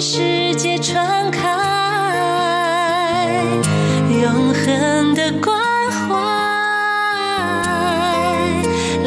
[0.00, 1.40] 世界传开，
[4.10, 5.56] 永恒的关
[5.90, 6.14] 怀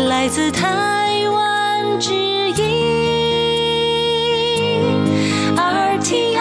[0.06, 2.64] 来自台湾之音
[5.56, 6.38] RTI。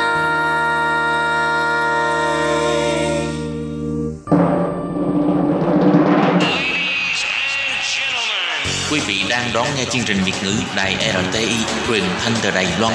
[8.91, 11.57] Quý vị đang đón nghe chương trình Việt ngữ Đài RTI
[11.89, 12.95] truyền thanh từ Đài Loan.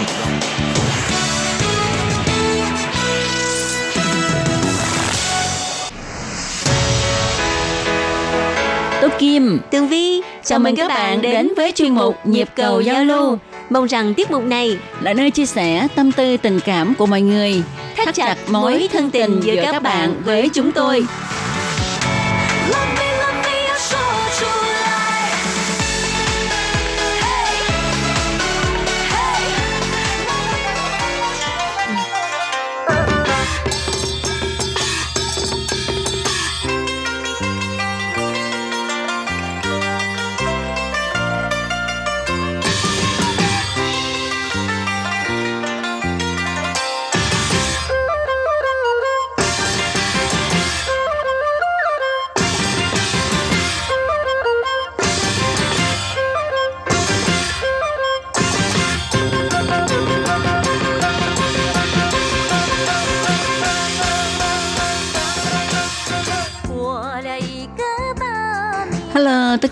[9.02, 9.60] Tố Kim.
[9.72, 13.38] Tường Vi, Chào mừng các bạn đến với chuyên mục Nhịp cầu giao lưu.
[13.70, 17.22] Mong rằng tiết mục này là nơi chia sẻ tâm tư tình cảm của mọi
[17.22, 17.64] người,
[17.98, 21.06] thắt chặt mối thân tình giữa các bạn với chúng tôi.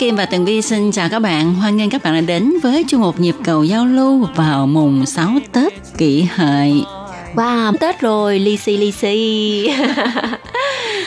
[0.09, 1.55] Kim và Tường Vi xin chào các bạn.
[1.55, 5.05] Hoan nghênh các bạn đã đến với chương mục nhịp cầu giao lưu vào mùng
[5.05, 6.83] 6 Tết kỷ hợi.
[7.35, 9.69] Wow, Tết rồi, lì xì lì xì.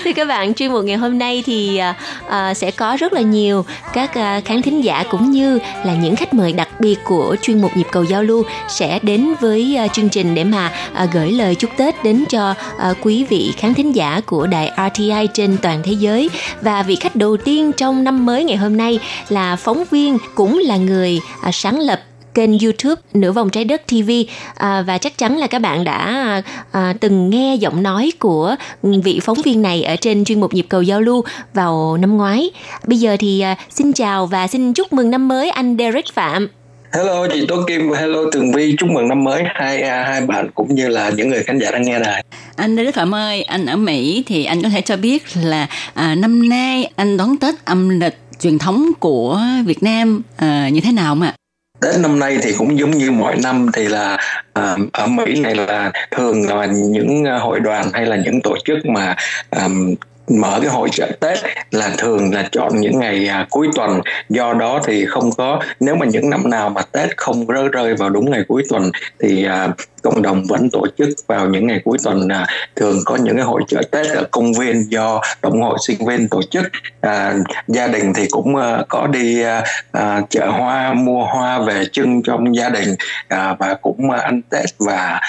[0.05, 1.81] Thưa các bạn, chuyên mục ngày hôm nay thì
[2.27, 6.17] uh, sẽ có rất là nhiều các uh, khán thính giả cũng như là những
[6.17, 9.93] khách mời đặc biệt của chuyên mục nhịp cầu giao lưu sẽ đến với uh,
[9.93, 10.73] chương trình để mà
[11.05, 12.51] uh, gửi lời chúc Tết đến cho
[12.91, 16.31] uh, quý vị khán thính giả của đài RTI trên toàn thế giới.
[16.61, 18.99] Và vị khách đầu tiên trong năm mới ngày hôm nay
[19.29, 22.01] là phóng viên cũng là người uh, sáng lập
[22.35, 24.11] kênh YouTube Nửa vòng trái đất TV
[24.55, 29.21] à, và chắc chắn là các bạn đã à, từng nghe giọng nói của vị
[29.23, 32.51] phóng viên này ở trên chuyên mục nhịp cầu giao lưu vào năm ngoái.
[32.87, 36.49] Bây giờ thì à, xin chào và xin chúc mừng năm mới anh Derek Phạm.
[36.93, 40.21] Hello chị Tố Kim và hello Tường Vi chúc mừng năm mới hai à, hai
[40.21, 42.25] bạn cũng như là những người khán giả đang nghe đài.
[42.57, 46.15] Anh Đức Phạm ơi, anh ở Mỹ thì anh có thể cho biết là à,
[46.15, 50.93] năm nay anh đón Tết âm lịch truyền thống của Việt Nam à, như thế
[50.93, 51.35] nào mà?
[51.83, 54.19] Tết năm nay thì cũng giống như mọi năm thì là
[54.53, 58.57] à, ở Mỹ này là thường là những à, hội đoàn hay là những tổ
[58.65, 59.17] chức mà
[59.51, 59.69] à,
[60.29, 61.39] mở cái hội chợ Tết
[61.71, 64.01] là thường là chọn những ngày à, cuối tuần.
[64.29, 67.95] Do đó thì không có nếu mà những năm nào mà Tết không rơi rơi
[67.95, 68.91] vào đúng ngày cuối tuần
[69.21, 69.69] thì à,
[70.03, 72.47] cộng đồng vẫn tổ chức vào những ngày cuối tuần à,
[72.77, 76.29] thường có những cái hội chợ Tết ở công viên do đồng hội sinh viên
[76.29, 76.65] tổ chức.
[77.01, 77.35] À,
[77.69, 82.23] gia đình thì cũng à, có đi à, à, chợ hoa mua hoa về trưng
[82.23, 82.95] trong gia đình
[83.29, 85.21] à, và cũng à, ăn Tết và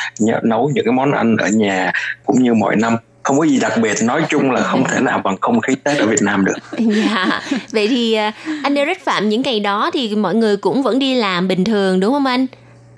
[0.44, 1.92] nấu những cái món ăn ở nhà
[2.26, 5.22] cũng như mọi năm không có gì đặc biệt nói chung là không thể nào
[5.24, 7.42] bằng không khí Tết ở Việt Nam được Dạ.
[7.72, 8.32] Vậy thì à,
[8.64, 12.00] anh Derek Phạm những ngày đó thì mọi người cũng vẫn đi làm bình thường
[12.00, 12.48] đúng không anh?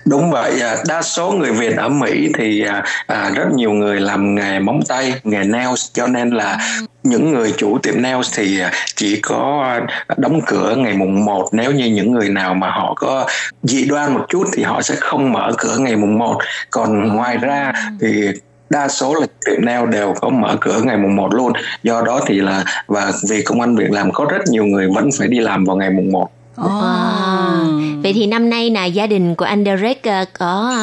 [0.04, 2.64] Đúng vậy, à, đa số người Việt ở Mỹ thì
[3.06, 6.58] à, rất nhiều người làm nghề móng tay, nghề nails cho nên là
[7.02, 8.60] những người chủ tiệm nails thì
[8.96, 9.74] chỉ có
[10.16, 13.26] đóng cửa ngày mùng 1 nếu như những người nào mà họ có
[13.62, 16.38] dị đoan một chút thì họ sẽ không mở cửa ngày mùng 1
[16.70, 18.22] còn ngoài ra thì
[18.70, 22.20] đa số là tiệm nail đều có mở cửa ngày mùng 1 luôn do đó
[22.26, 25.40] thì là và vì công an việc làm có rất nhiều người vẫn phải đi
[25.40, 28.02] làm vào ngày mùng 1 Wow.
[28.02, 30.76] Vậy thì năm nay là gia đình của anh Derek à, có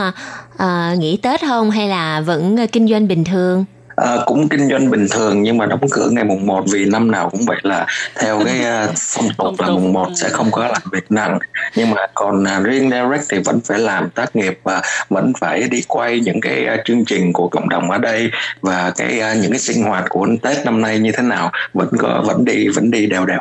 [0.57, 3.65] à, nghỉ Tết không hay là vẫn kinh doanh bình thường?
[3.95, 7.11] À, cũng kinh doanh bình thường nhưng mà đóng cửa ngày mùng 1 vì năm
[7.11, 10.67] nào cũng vậy là theo cái uh, phong tục là mùng 1 sẽ không có
[10.67, 11.39] làm việc nặng.
[11.75, 15.63] Nhưng mà còn uh, riêng Derek thì vẫn phải làm tác nghiệp và vẫn phải
[15.63, 18.31] đi quay những cái uh, chương trình của cộng đồng ở đây
[18.61, 21.89] và cái uh, những cái sinh hoạt của Tết năm nay như thế nào vẫn
[21.97, 23.39] có vẫn đi vẫn đi đều đều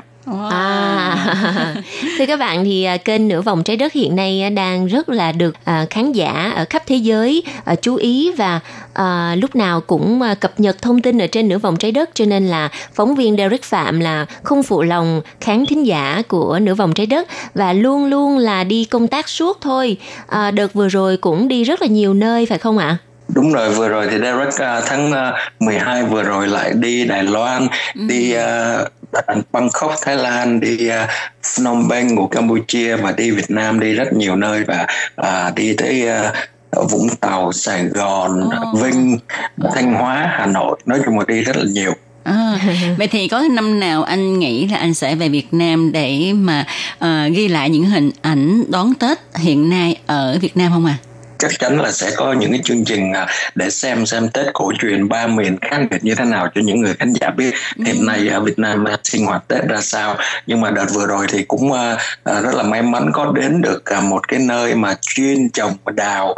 [0.51, 1.75] À,
[2.19, 5.09] thưa các bạn thì à, kênh nửa vòng trái đất hiện nay à, đang rất
[5.09, 7.43] là được à, khán giả ở khắp thế giới
[7.83, 8.61] chú ý và
[8.95, 12.25] à, lúc nào cũng cập nhật thông tin ở trên nửa vòng trái đất cho
[12.25, 16.75] nên là phóng viên Derek Phạm là không phụ lòng khán thính giả của nửa
[16.75, 19.97] vòng trái đất và luôn luôn là đi công tác suốt thôi.
[20.27, 22.97] À, đợt vừa rồi cũng đi rất là nhiều nơi phải không ạ?
[23.35, 27.23] Đúng rồi, vừa rồi thì Derek uh, tháng uh, 12 vừa rồi lại đi Đài
[27.23, 28.89] Loan, đi uh,
[29.53, 31.11] Bangkok, Thái Lan, đi uh,
[31.43, 34.87] Phnom Penh của Campuchia và đi Việt Nam, đi rất nhiều nơi và
[35.21, 36.09] uh, đi tới
[36.77, 38.79] uh, Vũng Tàu, Sài Gòn, Ồ.
[38.83, 39.19] Vinh,
[39.75, 41.95] Thanh Hóa, Hà Nội nói chung là đi rất là nhiều
[42.25, 42.59] À,
[42.99, 46.67] vậy thì có năm nào anh nghĩ là anh sẽ về Việt Nam để mà
[46.99, 50.97] ờ, ghi lại những hình ảnh đón Tết hiện nay ở Việt Nam không à?
[51.43, 54.73] Chắc chắn là sẽ có những cái chương trình à, để xem xem Tết cổ
[54.79, 57.55] truyền ba miền khác biệt như thế nào cho những người khán giả biết
[57.87, 60.17] hiện nay ở Việt Nam sinh hoạt Tết ra sao.
[60.47, 63.63] Nhưng mà đợt vừa rồi thì cũng à, à, rất là may mắn có đến
[63.63, 66.35] được một cái nơi mà chuyên trồng đào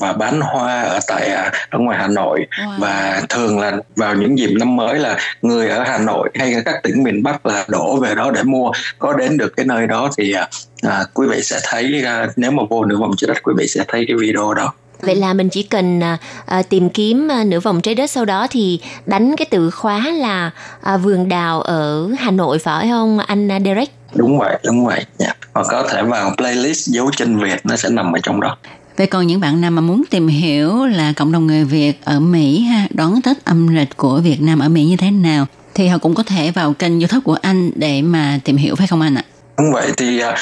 [0.00, 1.30] và bán hoa ở tại
[1.70, 2.46] ở ngoài Hà Nội.
[2.58, 2.78] Wow.
[2.78, 6.82] và thường là vào những dịp năm mới là người ở Hà Nội hay các
[6.82, 8.70] tỉnh miền Bắc là đổ về đó để mua.
[8.98, 10.34] Có đến được cái nơi đó thì
[10.82, 13.66] à, quý vị sẽ thấy à, nếu mà vô nửa vòng trái đất quý vị
[13.68, 17.44] sẽ thấy cái video đó Vậy là mình chỉ cần à, à, tìm kiếm à,
[17.44, 20.50] nửa vòng trái đất sau đó thì đánh cái từ khóa là
[20.82, 23.90] à, vườn đào ở Hà Nội phải không anh à, Derek?
[24.14, 25.34] đúng vậy đúng vậy dạ.
[25.54, 28.56] hoặc có thể vào playlist dấu chân Việt nó sẽ nằm ở trong đó
[28.96, 32.20] Vậy còn những bạn nào mà muốn tìm hiểu là cộng đồng người Việt ở
[32.20, 35.88] Mỹ ha, đón Tết âm lịch của Việt Nam ở Mỹ như thế nào thì
[35.88, 39.00] họ cũng có thể vào kênh YouTube của anh để mà tìm hiểu phải không
[39.00, 39.24] anh ạ?
[39.58, 40.34] Đúng vậy thì uh,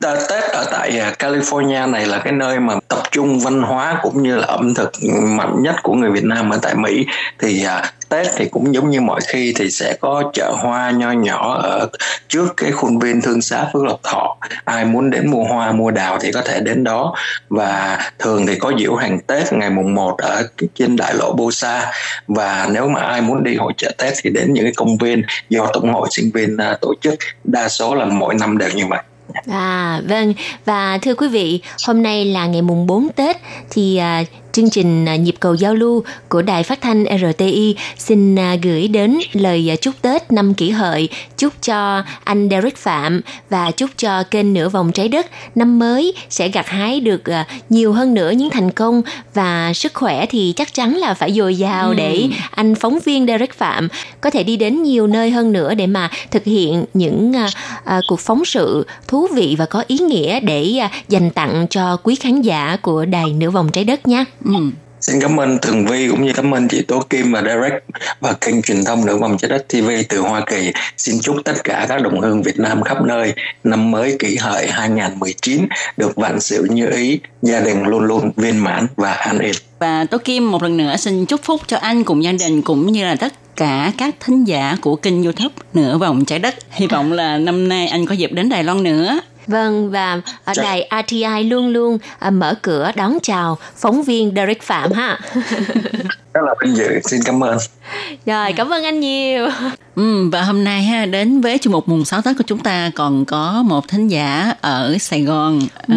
[0.00, 4.22] Tết ở tại uh, California này là cái nơi mà tập trung văn hóa cũng
[4.22, 4.92] như là ẩm thực
[5.22, 7.06] mạnh nhất của người Việt Nam ở tại Mỹ.
[7.38, 11.12] Thì uh, Tết thì cũng giống như mọi khi thì sẽ có chợ hoa nho
[11.12, 11.88] nhỏ ở
[12.28, 14.36] trước cái khuôn viên thương xá Phước Lộc Thọ.
[14.64, 17.14] Ai muốn đến mua hoa, mua đào thì có thể đến đó.
[17.48, 20.42] Và thường thì có diễu hành Tết ngày mùng 1 ở
[20.74, 21.92] trên đại lộ Bô Sa.
[22.28, 25.22] Và nếu mà ai muốn đi hội chợ Tết thì đến những cái công viên
[25.48, 27.14] do Tổng hội sinh viên à, tổ chức.
[27.44, 29.00] Đa số là mỗi năm đều như vậy.
[29.50, 30.34] À vâng.
[30.64, 33.36] Và thưa quý vị, hôm nay là ngày mùng 4 Tết
[33.70, 34.22] thì à,
[34.58, 38.88] chương trình à, nhịp cầu giao lưu của đài phát thanh RTI xin à, gửi
[38.88, 43.20] đến lời à, chúc Tết năm kỷ hợi chúc cho anh Derek Phạm
[43.50, 45.26] và chúc cho kênh nửa vòng trái đất.
[45.54, 47.22] Năm mới sẽ gặt hái được
[47.68, 49.02] nhiều hơn nữa những thành công
[49.34, 53.54] và sức khỏe thì chắc chắn là phải dồi dào để anh phóng viên Derek
[53.54, 53.88] Phạm
[54.20, 57.32] có thể đi đến nhiều nơi hơn nữa để mà thực hiện những
[58.08, 62.42] cuộc phóng sự thú vị và có ý nghĩa để dành tặng cho quý khán
[62.42, 64.24] giả của đài nửa vòng trái đất nha.
[64.48, 64.54] Ừ.
[65.00, 67.84] Xin cảm ơn Tường Vi cũng như cảm ơn chị Tố Kim và Derek
[68.20, 70.72] và kênh truyền thông Nửa vòng trái đất TV từ Hoa Kỳ.
[70.96, 73.34] Xin chúc tất cả các đồng hương Việt Nam khắp nơi
[73.64, 78.58] năm mới kỷ hợi 2019 được vạn sự như ý, gia đình luôn luôn viên
[78.58, 79.54] mãn và an yên.
[79.78, 82.92] Và Tố Kim một lần nữa xin chúc phúc cho anh cùng gia đình cũng
[82.92, 86.54] như là tất cả các thính giả của kênh YouTube Nửa vòng trái đất.
[86.70, 89.20] Hy vọng là năm nay anh có dịp đến Đài Loan nữa.
[89.48, 90.62] Vâng và ở Dạ.
[90.62, 95.18] đài RTI luôn luôn à, mở cửa đón chào phóng viên Derek Phạm ha.
[96.34, 97.00] Rất là vinh dự.
[97.04, 97.58] Xin cảm ơn.
[98.26, 99.48] Rồi cảm ơn anh nhiều.
[99.96, 102.90] Ừ, và hôm nay ha đến với chương mục mùng 6 Tết của chúng ta
[102.94, 105.60] còn có một thính giả ở Sài Gòn.
[105.88, 105.96] À,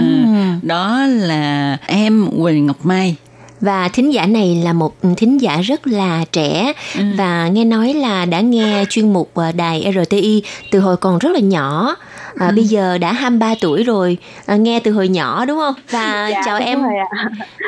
[0.61, 3.15] đó là em Quỳnh Ngọc Mai.
[3.61, 6.73] Và thính giả này là một thính giả rất là trẻ
[7.17, 11.39] và nghe nói là đã nghe chuyên mục đài RTI từ hồi còn rất là
[11.39, 11.95] nhỏ.
[12.39, 15.73] À, Bây giờ đã 23 tuổi rồi, à, nghe từ hồi nhỏ đúng không?
[15.89, 16.79] Và Dạ, chào em,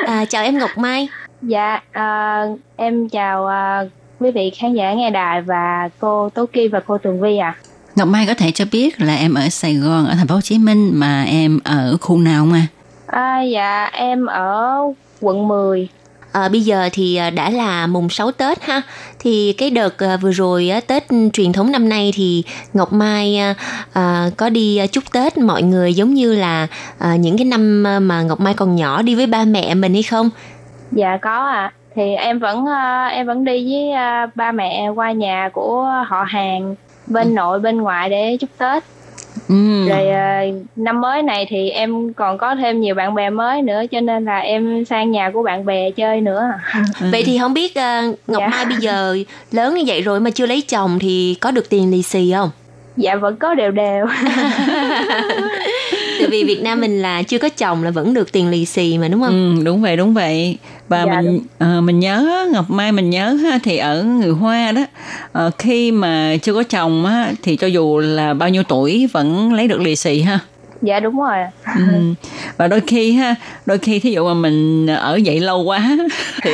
[0.06, 1.08] à, chào em Ngọc Mai.
[1.42, 2.42] Dạ, à,
[2.76, 3.82] em chào à,
[4.20, 7.54] quý vị khán giả nghe đài và cô Tố Kim và cô Tường Vi ạ.
[7.96, 10.40] Ngọc Mai có thể cho biết là em ở Sài Gòn, ở thành phố Hồ
[10.40, 12.66] Chí Minh mà em ở khu nào mà?
[13.06, 14.74] À, dạ, em ở
[15.20, 15.88] quận 10.
[16.34, 18.82] À, bây giờ thì à, đã là mùng 6 Tết ha.
[19.18, 23.54] Thì cái đợt à, vừa rồi Tết truyền thống năm nay thì Ngọc Mai à,
[23.92, 26.66] à, có đi à, chúc Tết mọi người giống như là
[26.98, 29.92] à, những cái năm à, mà Ngọc Mai còn nhỏ đi với ba mẹ mình
[29.92, 30.30] hay không?
[30.92, 31.72] Dạ có ạ.
[31.94, 36.22] Thì em vẫn à, em vẫn đi với à, ba mẹ qua nhà của họ
[36.22, 36.74] hàng
[37.06, 38.84] bên nội bên ngoại để chúc Tết.
[39.48, 39.88] Ừ.
[39.88, 40.42] Rồi à,
[40.76, 44.24] năm mới này thì em còn có thêm nhiều bạn bè mới nữa cho nên
[44.24, 46.42] là em sang nhà của bạn bè chơi nữa.
[47.12, 48.48] Vậy thì không biết à, Ngọc Dạ.
[48.48, 49.16] Mai bây giờ
[49.52, 52.50] lớn như vậy rồi mà chưa lấy chồng thì có được tiền lì xì không?
[52.96, 54.06] Dạ vẫn có đều đều.
[56.24, 58.98] Tại vì Việt Nam mình là chưa có chồng là vẫn được tiền lì xì
[58.98, 59.56] mà đúng không?
[59.58, 60.58] Ừ, đúng vậy đúng vậy.
[60.88, 64.72] Và Dạ, mình ờ, mình nhớ Ngọc Mai mình nhớ ha, thì ở người Hoa
[64.72, 64.84] đó
[65.32, 69.52] ờ, khi mà chưa có chồng á, thì cho dù là bao nhiêu tuổi vẫn
[69.52, 70.38] lấy được lì xì ha
[70.84, 71.36] dạ đúng rồi.
[71.76, 71.82] ừ.
[72.56, 73.34] và đôi khi ha
[73.66, 75.90] đôi khi thí dụ mà mình ở vậy lâu quá
[76.42, 76.50] thì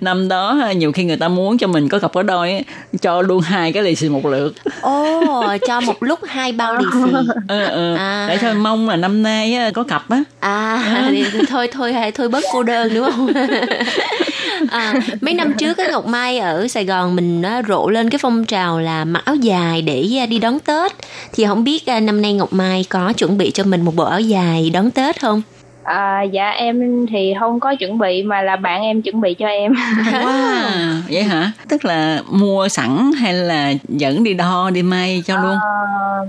[0.00, 2.60] năm đó nhiều khi người ta muốn cho mình có cặp có đôi á,
[3.00, 6.84] cho luôn hai cái lì xì một lượt Ồ, cho một lúc hai bao lì
[6.92, 7.10] xì.
[7.48, 7.94] ừ, ừ.
[7.94, 8.26] À.
[8.28, 12.28] để thôi mong là năm nay có cặp á À, thì thôi thôi hay thôi
[12.28, 13.32] bớt cô đơn đúng không?
[14.70, 18.18] à, mấy năm trước cái Ngọc Mai ở Sài Gòn mình á, rộ lên cái
[18.22, 20.92] phong trào là mặc áo dài để à, đi đón Tết.
[21.32, 24.04] Thì không biết à, năm nay Ngọc Mai có chuẩn bị cho mình một bộ
[24.04, 25.42] áo dài đón Tết không?
[25.82, 29.46] À, dạ em thì không có chuẩn bị mà là bạn em chuẩn bị cho
[29.46, 29.72] em.
[30.12, 31.52] Wow, vậy hả?
[31.68, 35.58] Tức là mua sẵn hay là dẫn đi đo đi may cho luôn?
[35.60, 36.26] Ờ,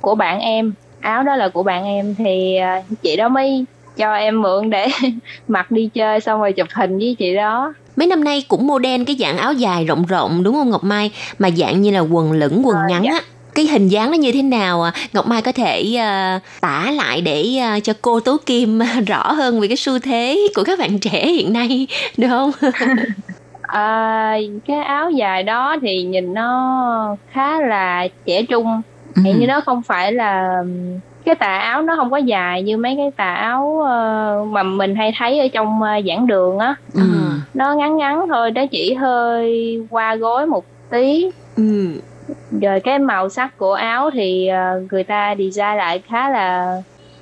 [0.00, 3.64] của bạn em, áo đó là của bạn em thì à, chị đó mới
[3.96, 4.88] cho em mượn để
[5.48, 7.74] mặc đi chơi xong rồi chụp hình với chị đó.
[7.96, 11.10] Mấy năm nay cũng modern cái dạng áo dài rộng rộng đúng không Ngọc Mai?
[11.38, 13.10] Mà dạng như là quần lửng, quần Ờ, ngắn dạ.
[13.12, 13.20] á.
[13.54, 14.92] Cái hình dáng nó như thế nào à?
[15.12, 19.60] Ngọc Mai có thể à, tả lại để à, cho cô Tố Kim rõ hơn
[19.60, 22.50] về cái xu thế của các bạn trẻ hiện nay được không?
[23.62, 28.82] À, cái áo dài đó thì nhìn nó khá là trẻ trung
[29.16, 29.22] Ừ.
[29.24, 30.62] Hiện như nó không phải là
[31.24, 34.94] cái tà áo nó không có dài như mấy cái tà áo ờ, mà mình
[34.96, 37.00] hay thấy ở trong ờ, giảng đường á Ừ.
[37.54, 41.26] nó ngắn ngắn thôi nó chỉ hơi qua gối một tí
[41.56, 41.92] ừ.
[42.50, 46.64] Rồi cái màu sắc của áo thì ờ, người ta design lại khá là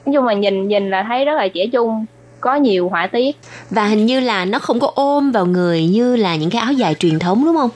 [0.06, 2.04] nói chung là nhìn nhìn là thấy rất là trẻ trung
[2.40, 3.36] có nhiều họa tiết
[3.70, 6.72] Và hình như là nó không có ôm vào người như là những cái áo
[6.72, 7.70] dài truyền thống đúng không?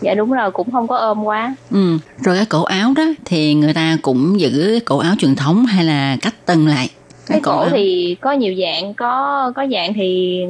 [0.00, 1.98] dạ đúng rồi cũng không có ôm quá Ừ.
[2.24, 5.66] Rồi cái cổ áo đó thì người ta cũng giữ cái cổ áo truyền thống
[5.66, 6.88] hay là cách tân lại?
[7.26, 7.68] cái cổ áo.
[7.70, 10.40] thì có nhiều dạng có có dạng thì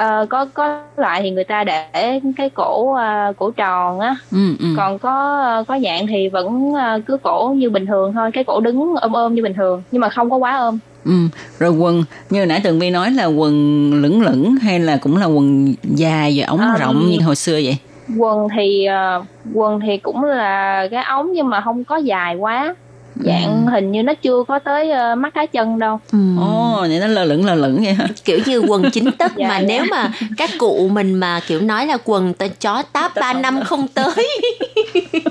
[0.00, 4.56] ờ, có có loại thì người ta để cái cổ ờ, cổ tròn á Ừ,
[4.58, 4.66] ừ.
[4.76, 8.60] còn có có dạng thì vẫn ờ, cứ cổ như bình thường thôi cái cổ
[8.60, 11.12] đứng ôm ôm như bình thường nhưng mà không có quá ôm Ừ.
[11.58, 13.52] Rồi quần như nãy Tường Vi nói là quần
[14.02, 17.52] lửng lửng hay là cũng là quần dài và ống À, rộng như hồi xưa
[17.52, 17.76] vậy?
[18.18, 19.22] quần thì ờ,
[19.54, 22.74] quần thì cũng là cái ống nhưng mà không có dài quá
[23.16, 26.18] dạng hình như nó chưa có tới ờ, mắt cá chân đâu Ừ.
[26.40, 28.06] Ồ, vậy nó lơ lửng lơ lửng vậy hả?
[28.24, 29.64] kiểu như quần chính tấc Dạ, mà dạ.
[29.68, 33.60] nếu mà các cụ mình mà kiểu nói là quần tờ chó táp ba năm
[33.64, 34.14] không tới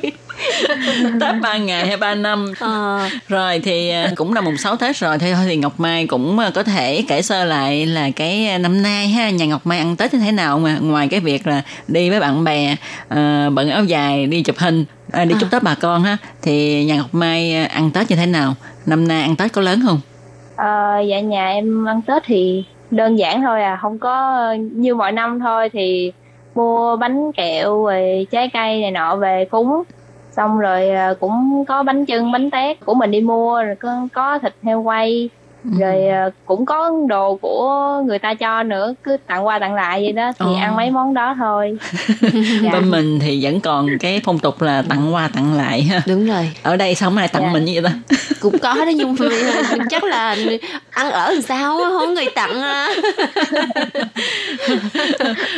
[1.19, 4.95] Tết ba ngày hay ba năm Ờ, Rồi thì à, cũng là mùng 6 Tết
[4.97, 8.57] rồi Thôi thì Ngọc Mai cũng à, có thể kể sơ lại là cái à,
[8.57, 11.47] năm nay ha Nhà Ngọc Mai ăn Tết như thế nào mà Ngoài cái việc
[11.47, 12.75] là đi với bạn bè
[13.09, 16.17] à, Bận áo dài đi chụp hình à, Đi chúc Tết bà con ha.
[16.41, 18.53] Thì nhà Ngọc Mai à, ăn Tết như thế nào?
[18.85, 19.99] Năm nay ăn Tết có lớn không?
[20.55, 23.79] Ờ, dạ nhà em ăn Tết thì đơn giản thôi à.
[23.81, 25.69] Không có như mọi năm thôi.
[25.69, 26.11] Thì
[26.55, 29.83] mua bánh kẹo rồi trái cây này nọ về cúng.
[30.31, 32.85] Xong rồi à, cũng có bánh chưng bánh tét.
[32.85, 35.29] Của mình đi mua rồi có, có thịt heo quay
[35.63, 37.69] rồi à, cũng có đồ của
[38.05, 40.55] người ta cho nữa cứ tặng qua tặng lại vậy đó thì Ồ.
[40.55, 41.77] ăn mấy món đó thôi
[42.61, 42.71] dạ.
[42.71, 46.27] Bên mình thì vẫn còn cái phong tục là tặng qua tặng lại ha đúng
[46.27, 47.49] rồi Ở đây sao lại tặng Dạ.
[47.53, 49.25] mình như vậy ta cũng có đó nhưng mà
[49.89, 50.35] chắc là
[50.89, 52.89] ăn ở làm sao không người tặng à.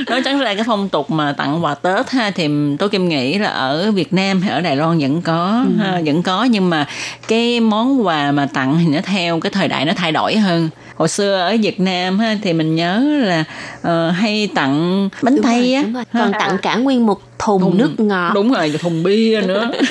[0.07, 3.37] nói chẳng ra cái phong tục mà tặng quà Tết ha thì tôi kim nghĩ
[3.39, 6.87] là ở Việt Nam hay ở Đài Loan vẫn có ha, vẫn có nhưng mà
[7.27, 10.69] cái món quà mà tặng thì nó theo cái thời đại nó thay đổi hơn.
[10.95, 13.43] Hồi xưa ở Việt Nam ha thì mình nhớ là
[13.81, 16.03] ờ, hay tặng bánh đúng tây rồi, á.
[16.13, 18.31] còn tặng cả nguyên một thùng, Thùng- nước ngọt.
[18.35, 19.71] đúng rồi thùng bia nữa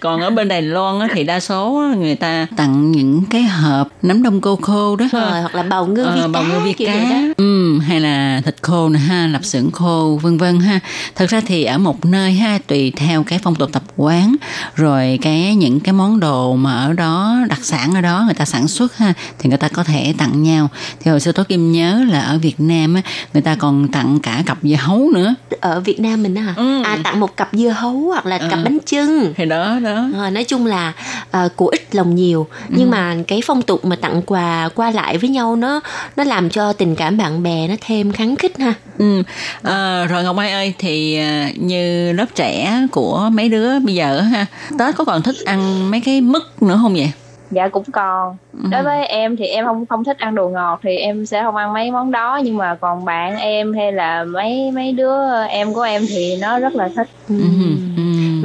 [0.00, 3.42] còn ở bên Đài Loan á, thì đa số á, người ta tặng những cái
[3.42, 5.06] hộp nấm đông cô khô đó.
[5.12, 6.92] Rồi hoặc là bầu ngư vi Ờ, bào cá ngư vi cá.
[7.10, 7.16] đó.
[7.36, 10.80] Ừ, hay là thịt khô nè ha lạp xưởng khô vân vân ha.
[11.14, 14.36] Thật ra thì ở một nơi ha tùy theo cái phong tục tập quán
[14.74, 18.44] rồi cái những cái món đồ mà ở đó đặc sản ở đó người ta
[18.44, 20.68] sản xuất ha thì người ta có thể tặng nhau.
[21.00, 23.00] Thì hồi xưa tôi kim nhớ là ở Việt Nam á
[23.32, 25.34] người ta còn tặng cả cặp dưa hấu nữa.
[25.60, 26.54] Ở Việt Nam mình á hả?
[26.56, 26.82] Ừ.
[26.82, 28.64] à tặng một cặp dưa hấu hoặc là cặp Ừ.
[28.64, 29.34] bánh chưng.
[29.36, 30.92] Thì đó đó Ờ, nói chung là
[31.30, 32.46] ờ, của ít lòng nhiều.
[32.68, 35.80] Nhưng mà cái phong tục mà tặng quà qua lại với nhau nó
[36.16, 38.74] nó làm cho tình cảm bạn bè nó thêm khắng khích ha.
[38.98, 39.22] Ừ.
[39.62, 44.18] À, rồi Ngọc Mai ơi thì à, như lớp trẻ của mấy đứa bây giờ
[44.18, 44.46] á ha
[44.78, 47.12] Tết có còn thích ăn mấy cái mứt nữa không vậy?
[47.50, 48.36] dạ cũng còn.
[48.70, 51.56] Đối với em thì em không không thích ăn đồ ngọt thì em sẽ không
[51.56, 52.40] ăn mấy món đó.
[52.44, 56.58] Nhưng mà còn bạn em hay là mấy mấy đứa em của em thì nó
[56.58, 57.08] rất là thích.
[57.28, 57.34] Ừ.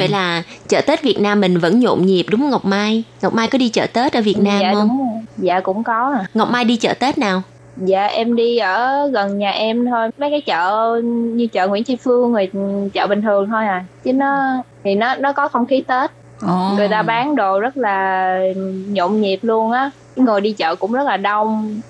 [0.02, 0.04] Ừ.
[0.04, 3.04] vậy là chợ Tết Việt Nam mình vẫn nhộn nhịp đúng không Ngọc Mai?
[3.22, 4.88] Ngọc Mai có đi chợ Tết ở Việt Nam dạ không?
[4.88, 6.26] đúng dạ cũng có à.
[6.34, 7.42] Ngọc Mai đi chợ Tết nào?
[7.78, 10.10] Dạ em đi ở gần nhà em thôi.
[10.18, 12.50] Mấy cái chợ như chợ Nguyễn Tri Phương rồi
[12.94, 13.86] chợ bình thường thôi à.
[14.04, 16.12] Chứ nó thì nó nó có không khí Tết.
[16.42, 16.70] Ồ.
[16.78, 18.38] người ta bán đồ rất là
[18.88, 19.92] nhộn nhịp luôn á.
[20.16, 21.82] Người đi chợ cũng rất là đông.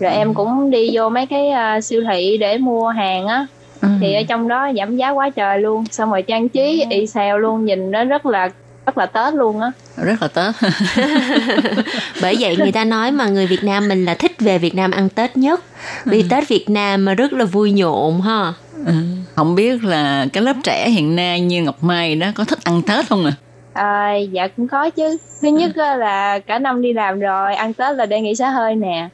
[0.00, 3.46] Rồi em cũng đi vô mấy cái à, siêu thị để mua hàng á
[3.82, 3.88] Ừ.
[4.00, 7.38] thì ở trong đó giảm giá quá trời luôn xong rồi trang trí y xèo
[7.38, 8.48] luôn nhìn nó rất là
[8.86, 10.54] rất là tết luôn á rất là Tết
[12.22, 14.90] bởi vậy người ta nói mà người Việt Nam mình là thích về Việt Nam
[14.90, 15.60] ăn Tết nhất
[16.04, 18.52] vì Tết Việt Nam mà rất là vui nhộn ha
[18.86, 18.92] Ừ.
[19.36, 22.82] không biết là cái lớp trẻ hiện nay như Ngọc Mai đó có thích ăn
[22.82, 23.32] Tết không à?
[23.72, 25.16] À, dạ cũng có chứ.
[25.42, 28.50] Thứ nhất á là cả năm đi làm rồi, ăn Tết là để nghỉ xả
[28.50, 29.08] hơi nè.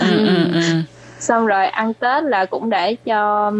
[0.00, 0.60] ừ, ừ, ừ.
[1.20, 3.52] Xong rồi ăn Tết là cũng để cho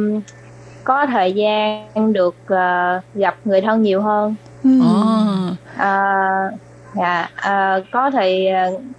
[0.86, 4.34] có thời gian được ờ, gặp người thân nhiều hơn.
[4.64, 5.02] Ồ,
[5.76, 6.04] À,
[6.94, 8.46] dạ à, có thời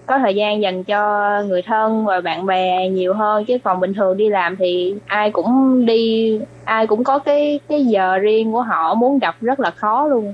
[0.06, 3.94] có thời gian dành cho người thân và bạn bè nhiều hơn chứ còn bình
[3.94, 8.62] thường đi làm thì ai cũng đi ai cũng có cái cái giờ riêng của
[8.62, 10.34] họ muốn gặp rất là khó luôn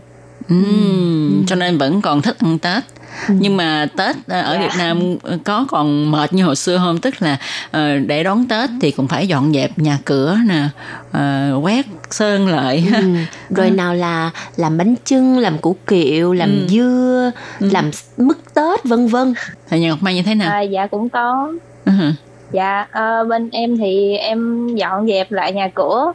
[0.49, 2.83] Ừm, cho nên vẫn còn thích ăn Tết.
[3.29, 4.59] Nhưng mà Tết ờ, ở Dạ.
[4.59, 4.99] Việt Nam
[5.43, 6.97] có còn mệt như hồi xưa không?
[6.99, 7.37] Tức là
[7.71, 10.63] ờ, để đón Tết thì cũng phải dọn dẹp nhà cửa nè,
[11.11, 12.81] ờ, quét sơn lại.
[12.81, 12.99] ha.
[12.99, 13.05] Ừ.
[13.55, 16.67] Rồi nào là làm bánh chưng, làm củ kiệu, làm Ừ.
[16.67, 19.33] dưa, làm mứt Tết vân vân.
[19.69, 20.51] Thì nhà Ngọc Mai như thế nào?
[20.51, 21.53] à, dạ cũng có
[21.85, 22.11] Ừ hử.
[22.51, 26.13] dạ ờ, bên em thì em dọn dẹp lại nhà cửa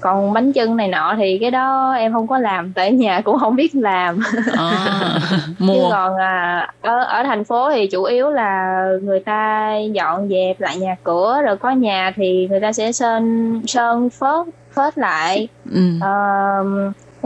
[0.00, 3.38] còn bánh chưng này nọ thì cái đó em không có làm tại nhà cũng
[3.38, 4.20] không biết làm.
[4.58, 5.18] À,
[5.58, 10.28] chứ mua còn à, ở ở thành phố thì chủ yếu là người ta dọn
[10.28, 14.98] dẹp lại nhà cửa rồi có nhà thì người ta sẽ sơn sơn phớt phớt
[14.98, 15.48] lại.
[15.70, 15.80] Ừ.
[16.00, 16.10] Ờ,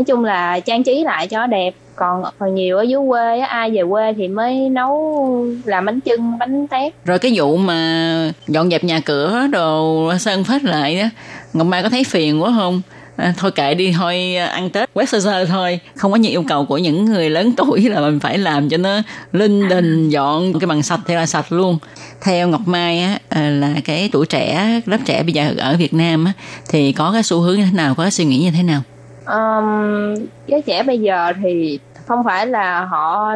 [0.00, 1.74] nói chung là trang trí lại cho đẹp.
[1.96, 5.24] Còn còn nhiều ở dưới quê á, ai về quê thì mới nấu
[5.64, 6.92] làm bánh chưng bánh tét.
[7.04, 11.08] Rồi cái vụ mà dọn dẹp nhà cửa đồ sơn phết lại đó,
[11.52, 12.82] Ngọc Mai có thấy phiền quá không?
[13.16, 15.80] À, thôi kệ đi thôi ăn Tết quét sơ sơ thôi.
[15.94, 18.76] Không có nhiều yêu cầu của những người lớn tuổi là mình phải làm cho
[18.76, 19.02] nó
[19.32, 21.78] linh đình dọn cái bằng sạch thì là sạch luôn.
[22.22, 25.94] Theo Ngọc Mai á à, là cái tuổi trẻ lớp trẻ bây giờ ở Việt
[25.94, 26.32] Nam á
[26.70, 28.82] thì có cái xu hướng như thế nào có cái suy nghĩ như thế nào?
[29.32, 30.14] Um,
[30.46, 33.34] giới trẻ bây giờ thì không phải là họ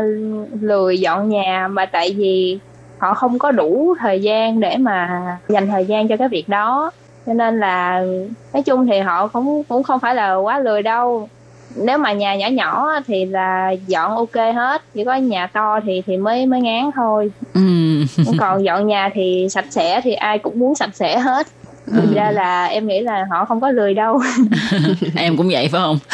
[0.61, 2.59] lười dọn nhà mà tại vì
[2.99, 6.91] họ không có đủ thời gian để mà dành thời gian cho cái việc đó.
[7.27, 8.05] Cho nên là
[8.53, 11.29] nói chung thì họ cũng cũng không phải là quá lười đâu.
[11.77, 16.03] Nếu mà nhà nhỏ nhỏ thì là dọn ok hết chỉ có nhà to thì
[16.07, 17.31] thì mới mới ngán thôi.
[17.55, 18.07] Ừm.
[18.39, 21.47] còn dọn nhà thì sạch sẽ thì ai cũng muốn sạch sẽ hết
[21.87, 24.21] Thực ra là em nghĩ là họ không có lười đâu.
[25.17, 25.99] Em cũng vậy phải không?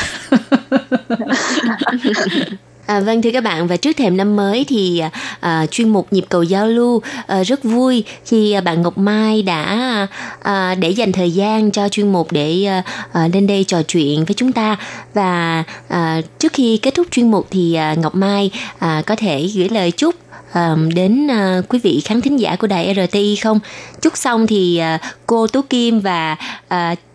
[2.86, 5.02] À, vâng thưa các bạn và trước thềm năm mới thì
[5.40, 9.42] à, chuyên mục nhịp cầu giao lưu à, rất vui khi à, bạn Ngọc Mai
[9.42, 10.06] đã
[10.42, 14.24] à, để dành thời gian cho chuyên mục để à, à, lên đây trò chuyện
[14.24, 14.76] với chúng ta.
[15.14, 19.48] Và à, trước khi kết thúc chuyên mục thì à, Ngọc Mai à, có thể
[19.54, 20.14] gửi lời chúc
[20.52, 23.60] à, đến à, quý vị khán thính giả của đài RTI không?
[24.00, 26.36] Chúc xong thì à, cô Tú Kim và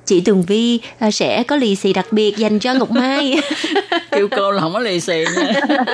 [0.06, 0.80] chị Tường Vi
[1.12, 3.36] sẽ có lì xì đặc biệt dành cho Ngọc Mai.
[4.12, 5.54] kêu cô là không có lì xì nha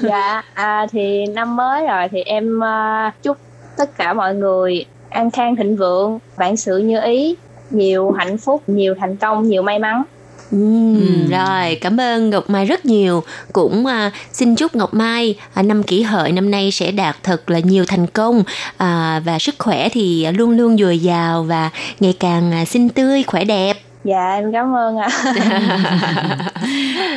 [0.00, 3.36] dạ à, thì năm mới rồi thì em à, chúc
[3.76, 7.36] tất cả mọi người an khang thịnh vượng vạn sự như ý
[7.70, 10.02] nhiều hạnh phúc nhiều thành công nhiều may mắn
[10.50, 13.22] Ừm, Rồi, cảm ơn Ngọc Mai rất nhiều.
[13.52, 17.50] Cũng à, xin chúc Ngọc Mai à, năm kỷ hợi năm nay sẽ đạt thật
[17.50, 18.42] là nhiều thành công
[18.76, 23.22] à, và sức khỏe thì luôn luôn dồi dào và ngày càng à, xinh tươi,
[23.22, 23.76] khỏe đẹp.
[24.04, 25.08] dạ em cảm ơn ạ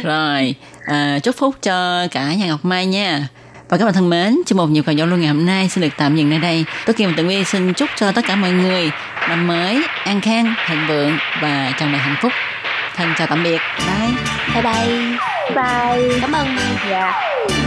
[0.03, 3.27] Rồi, à, chúc phúc cho cả nhà Ngọc Mai nha.
[3.69, 5.81] Và các bạn thân mến, chương một nhiều cầu giao lưu ngày hôm nay xin
[5.81, 6.65] được tạm dừng nơi đây.
[6.85, 8.91] Tôi Kim và Tường Vi xin chúc cho tất cả mọi người
[9.29, 12.31] năm mới an khang, thịnh vượng và tràn đầy hạnh phúc.
[12.97, 13.61] Thân chào tạm biệt.
[13.87, 14.11] Bye.
[14.53, 15.17] Bye bye.
[15.55, 16.47] bye Cảm ơn
[16.89, 17.11] dạ
[17.49, 17.66] 财